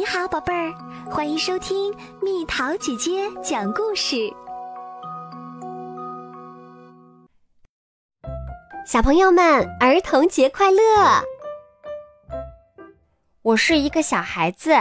[0.00, 0.72] 你好，宝贝儿，
[1.10, 4.32] 欢迎收听蜜桃姐姐讲故事。
[8.86, 10.80] 小朋友们，儿童节快乐！
[13.42, 14.72] 我是一个小孩子，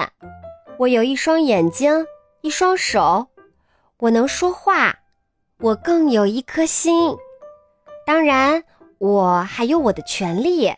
[0.77, 2.07] 我有一双眼睛，
[2.39, 3.27] 一双手，
[3.97, 4.99] 我能说话，
[5.57, 7.13] 我更有一颗心。
[8.05, 8.63] 当然，
[8.99, 10.73] 我还有我的权利。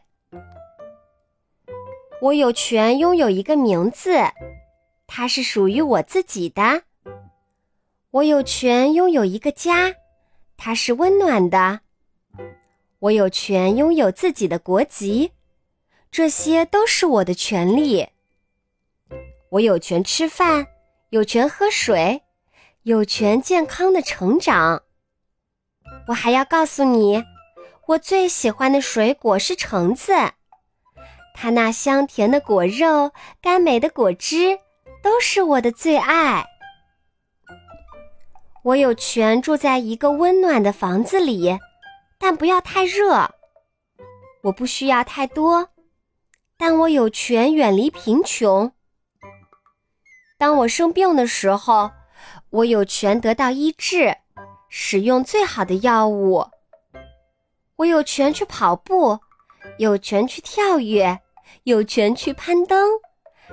[2.21, 4.11] 我有权拥有一个名字，
[5.07, 6.83] 它是属于我自己的。
[8.11, 9.95] 我有权拥有一个家，
[10.55, 11.79] 它是温暖的。
[12.99, 15.31] 我有权拥有自己的国籍，
[16.11, 18.09] 这些都是我的权利。
[19.49, 20.67] 我有权吃饭，
[21.09, 22.21] 有权喝水，
[22.83, 24.83] 有权健康的成长。
[26.05, 27.23] 我还要告诉你，
[27.87, 30.13] 我最喜欢的水果是橙子。
[31.33, 34.59] 它那香甜的果肉、甘美的果汁，
[35.01, 36.45] 都是我的最爱。
[38.63, 41.57] 我有权住在一个温暖的房子里，
[42.19, 43.31] 但不要太热。
[44.43, 45.69] 我不需要太多，
[46.57, 48.71] 但我有权远离贫穷。
[50.37, 51.91] 当我生病的时候，
[52.49, 54.17] 我有权得到医治，
[54.69, 56.47] 使用最好的药物。
[57.77, 59.19] 我有权去跑步，
[59.77, 61.19] 有权去跳跃。
[61.63, 62.89] 有权去攀登，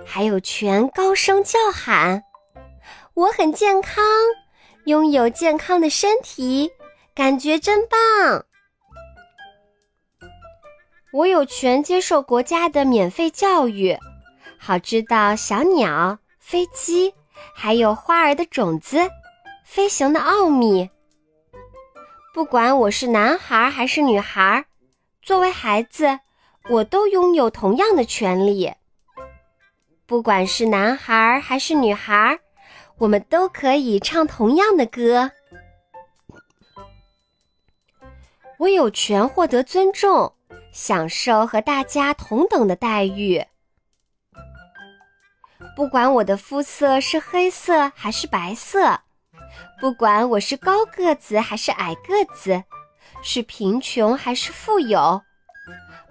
[0.06, 2.22] 还有权高声叫喊。
[3.12, 4.02] 我很健康，
[4.86, 6.70] 拥有健康的身体，
[7.14, 8.46] 感觉真棒。
[11.12, 13.94] 我有权接受国家的免费教育，
[14.58, 17.12] 好知道小鸟、飞机，
[17.54, 18.98] 还有花儿的种子、
[19.66, 20.88] 飞行的奥秘。
[22.32, 24.64] 不管我是男孩还是女孩，
[25.28, 26.20] 作为孩子。
[26.70, 28.72] 我都拥有同样的权利，
[30.06, 32.38] 不管是男孩还是女孩，
[32.96, 35.30] 我们都可以唱同样的歌。
[38.58, 40.34] 我有权获得尊重，
[40.72, 43.44] 享受和大家同等的待遇。
[45.76, 49.00] 不管我的肤色是黑色还是白色，
[49.78, 52.64] 不管我是高个子还是矮个子，
[53.22, 55.20] 是贫穷还是富有。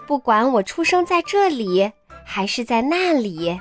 [0.05, 1.91] 不管我出生在这里
[2.25, 3.59] 还是在那里，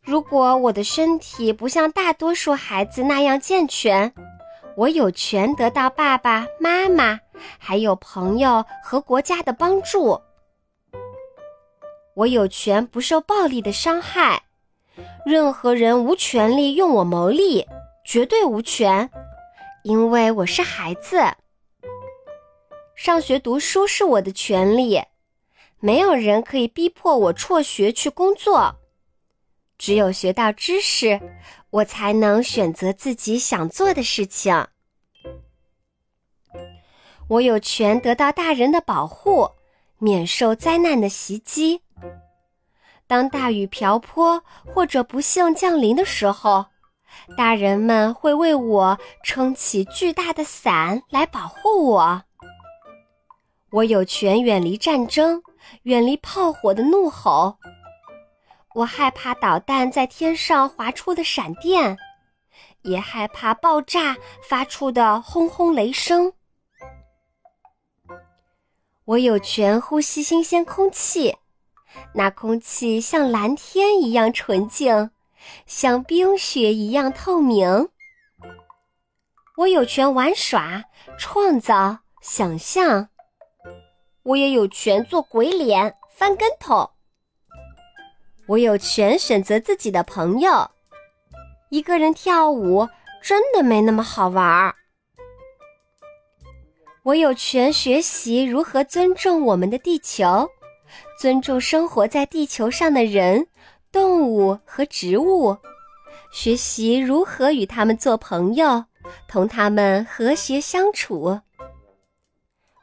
[0.00, 4.12] 如果我的身体不像大多数孩子那样健全，
[4.76, 7.18] 我有权得到爸爸妈妈、
[7.58, 10.20] 还有朋友和国家的帮助。
[12.14, 14.42] 我有权不受暴力的伤害，
[15.24, 17.66] 任何人无权利用我牟利，
[18.04, 19.08] 绝对无权，
[19.84, 21.20] 因为我是孩子。
[22.94, 25.02] 上学读书是我的权利，
[25.80, 28.76] 没有人可以逼迫我辍学去工作。
[29.76, 31.20] 只有学到知识，
[31.70, 34.68] 我才能选择自己想做的事情。
[37.26, 39.50] 我有权得到大人的保护，
[39.98, 41.80] 免受灾难的袭击。
[43.08, 46.66] 当大雨瓢泼或者不幸降临的时候，
[47.36, 52.22] 大人们会为我撑起巨大的伞来保护我。
[53.70, 55.42] 我有权远离战争，
[55.84, 57.56] 远离炮火的怒吼。
[58.74, 61.96] 我害怕导弹在天上划出的闪电，
[62.82, 64.16] 也害怕爆炸
[64.48, 66.32] 发出的轰轰雷声。
[69.04, 71.36] 我有权呼吸新鲜空气，
[72.14, 75.10] 那空气像蓝天一样纯净，
[75.66, 77.88] 像冰雪一样透明。
[79.56, 80.84] 我有权玩耍、
[81.18, 83.08] 创造、想象。
[84.22, 86.90] 我也有权做鬼脸、翻跟头。
[88.46, 90.70] 我有权选择自己的朋友。
[91.70, 92.88] 一个人跳舞
[93.22, 94.74] 真的没那么好玩儿。
[97.02, 100.48] 我有权学习如何尊重我们的地球，
[101.18, 103.48] 尊重生活在地球上的人、
[103.92, 105.56] 动物和植物，
[106.32, 108.86] 学习如何与他们做朋友，
[109.28, 111.40] 同他们和谐相处。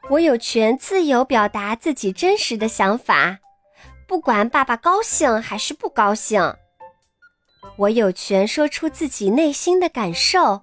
[0.08, 3.38] 我有权自由表达自己真实的想法，
[4.06, 6.54] 不管爸爸高兴还是不高兴。
[7.76, 10.62] 我有权说出自己内心的感受，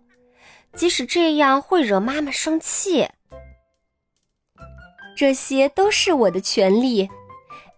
[0.73, 3.07] 即使这样会惹妈妈生气。
[5.15, 7.09] 这些都是我的权利，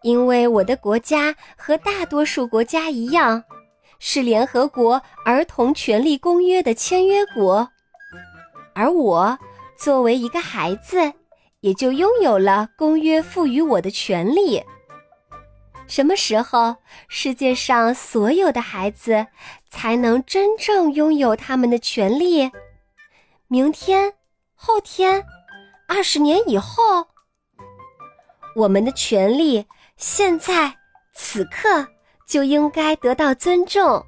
[0.02, 3.44] 因为我的国家和大多数国家一样，
[4.00, 7.70] 是联合国儿童权利公约的签约国，
[8.74, 9.38] 而我
[9.78, 11.14] 作为一个孩子。
[11.62, 14.64] 也就拥有了公约赋予我的权利。
[15.90, 16.78] 什么时候
[17.10, 19.28] 世界上所有的孩子
[19.70, 22.50] 才能真正拥有他们的权利？
[23.50, 24.14] 明天、
[24.56, 25.22] 后天、
[25.86, 27.08] 二十年以后，
[28.56, 29.66] 我们的权利
[30.00, 30.74] 现在
[31.14, 31.86] 此刻
[32.26, 34.06] 就应该得到尊重，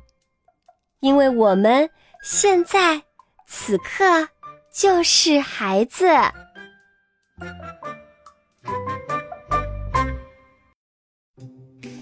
[1.01, 1.89] 因为我们
[2.23, 3.03] 现在
[3.45, 4.29] 此刻
[4.73, 6.07] 就是孩子。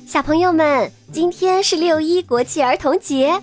[0.08, 3.42] 小朋友们，今天是六一国际儿童节，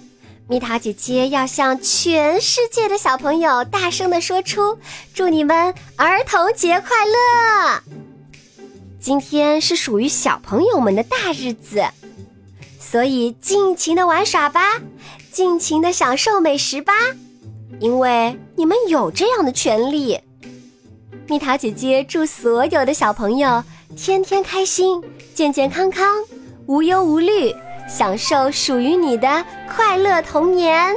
[0.49, 4.79] 蜜桃姐姐要向全世界的小朋友大声的说出：
[5.13, 8.06] 祝你们儿童节快乐！
[9.01, 11.85] 今天是属于小朋友们的大日子，
[12.81, 14.81] 所以尽情的玩耍吧，
[15.31, 16.93] 尽情的享受美食吧，
[17.79, 20.19] 因为你们有这样的权利。
[21.29, 23.63] 蜜桃姐姐祝所有的小朋友
[23.97, 25.03] 天天开心，
[25.35, 26.25] 健健康康。
[26.67, 27.55] 无忧无虑，
[27.89, 30.97] 享受属于你的快乐童年。